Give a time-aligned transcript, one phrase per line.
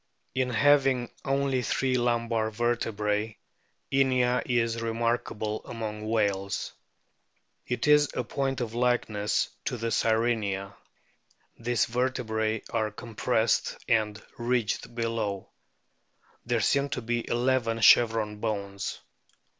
[0.33, 3.37] In having only three lumbar vertebrae
[3.91, 6.73] Inia is remarkable among whales.
[7.67, 10.73] It is a point of likeness to the Sirenia.
[11.59, 15.51] These vertebrae are compressed and ridged below.
[16.47, 19.01] There seem to be eleven chevron bones.